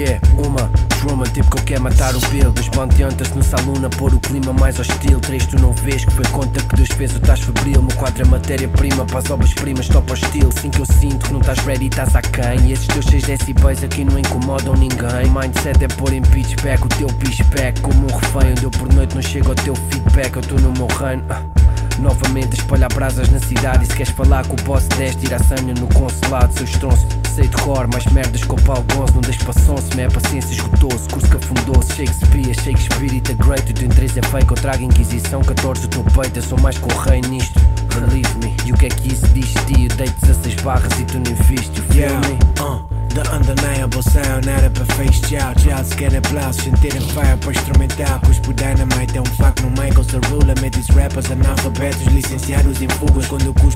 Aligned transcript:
Shit. 0.00 0.08
Yeah, 0.08 0.20
uma 0.38 0.70
Truman, 1.00 1.24
tipo 1.24 1.50
que 1.50 1.58
eu 1.58 1.64
quero 1.64 1.82
matar 1.82 2.14
o 2.14 2.20
Bill 2.28 2.52
Dos 2.52 2.68
bandeantas 2.68 3.30
no 3.30 3.42
salão 3.42 3.74
a 3.84 3.88
pôr 3.88 4.12
o 4.14 4.20
clima 4.20 4.52
mais 4.52 4.78
hostil. 4.78 5.20
Três 5.20 5.46
tu 5.46 5.58
não 5.58 5.72
vês 5.72 6.04
que 6.04 6.10
foi 6.12 6.24
conta 6.26 6.60
que 6.60 6.76
Deus 6.76 6.88
fez 6.90 7.12
o 7.14 7.16
estás 7.16 7.40
febril. 7.40 7.82
Meu 7.82 7.96
quadro 7.96 8.22
é 8.22 8.26
matéria-prima 8.26 9.04
para 9.06 9.18
as 9.18 9.30
obras-primas 9.30 9.88
top 9.88 10.12
hostil. 10.12 10.48
Assim 10.54 10.70
que 10.70 10.80
eu 10.80 10.86
sinto 10.86 11.26
que 11.26 11.32
não 11.32 11.40
estás 11.40 11.58
ready 11.60 11.86
estás 11.86 12.14
aquém. 12.14 12.66
E 12.66 12.72
esses 12.72 12.86
teus 12.86 13.06
6 13.06 13.24
decibéis 13.24 13.82
aqui 13.82 14.04
não 14.04 14.18
incomodam 14.18 14.74
ninguém. 14.74 15.30
Mindset 15.30 15.84
é 15.84 15.88
pôr 15.88 16.12
em 16.12 16.22
pitchback 16.22 16.84
o 16.84 16.88
teu 16.88 17.08
pitchback 17.08 17.80
Como 17.80 18.04
um 18.04 18.16
refém. 18.16 18.52
Onde 18.52 18.64
eu 18.64 18.70
por 18.70 18.92
noite 18.92 19.14
não 19.14 19.22
chego 19.22 19.48
ao 19.48 19.54
teu 19.54 19.74
feedback 19.74 20.36
Eu 20.36 20.40
estou 20.40 20.60
no 20.60 20.72
meu 20.72 20.86
reino. 20.86 21.24
Ah. 21.30 21.42
Novamente 21.98 22.58
a 22.58 22.62
espalhar 22.62 22.92
brasas 22.92 23.30
na 23.30 23.38
cidade. 23.38 23.84
E 23.84 23.86
se 23.86 23.94
queres 23.94 24.12
falar 24.12 24.46
com 24.46 24.54
o 24.54 24.64
boss 24.64 24.86
deste 24.98 25.32
à 25.32 25.38
senha 25.38 25.74
no 25.74 25.86
consulado. 25.88 26.52
Seu 26.52 26.64
estronço, 26.64 27.06
sei 27.30 27.48
de 27.48 27.56
cor 27.62 27.86
Mais 27.88 28.04
merdas 28.06 28.42
com 28.44 28.56
o 28.56 28.62
pau 28.62 28.84
gonço 28.94 29.14
Não 29.14 29.20
deixes 29.20 29.42
passão-se, 29.42 29.94
minha 29.94 30.10
paciência 30.10 30.52
esgotou-se 30.52 31.08
Curso 31.08 31.28
que 31.28 31.36
afundou-se, 31.36 31.92
Shakespeare, 31.94 32.54
Shakespeare 32.54 33.22
é 33.30 33.34
great 33.34 33.70
O 33.70 33.74
teu 33.74 33.86
interesse 33.86 34.18
é 34.18 34.22
fake, 34.22 34.50
eu 34.50 34.56
trago 34.56 34.82
Inquisição 34.82 35.40
14 35.42 35.82
do 35.82 35.88
teu 35.88 36.04
peito, 36.04 36.38
eu 36.38 36.42
sou 36.42 36.58
mais 36.60 36.76
que 36.78 36.84
o 36.92 36.98
rei 36.98 37.20
nisto 37.22 37.58
Believe 37.94 38.34
me, 38.38 38.54
e 38.66 38.72
o 38.72 38.76
que 38.76 38.86
é 38.86 38.88
que 38.88 39.12
isso 39.12 39.26
diz 39.28 39.48
de 39.66 39.74
ti? 39.74 39.86
Eu 39.90 39.96
dei 39.96 40.08
16 40.22 40.54
barras 40.62 40.92
e 40.98 41.04
tu 41.04 41.18
nem 41.18 41.34
viste, 41.34 41.80
feel 41.82 42.00
Yeah, 42.00 42.28
me? 42.28 42.34
uh, 42.60 42.80
the 43.14 43.22
undeniable 43.34 44.02
sound 44.02 44.48
Era 44.48 44.70
para 44.70 44.84
face 44.94 45.20
tchau, 45.22 45.52
tchau 45.54 45.84
Se 45.84 45.94
quer 45.96 46.14
aplausos, 46.16 46.62
sentirem 46.62 47.00
fire 47.00 47.36
para 47.40 47.52
instrumental 47.52 48.20
Cuspo 48.20 48.52
dynamite 48.54 49.18
é 49.18 49.20
um 49.20 49.24
facto 49.26 49.62
no 49.62 49.70
Michael 49.70 50.04
Cerula 50.04 50.54
Mete 50.62 50.78
os 50.78 50.86
rappers 50.88 51.30
analfabetos, 51.30 52.02
licenciados 52.06 52.80
em 52.80 52.88
fugas 52.88 53.26
Quando 53.26 53.46
eu 53.46 53.54
cuspo 53.54 53.70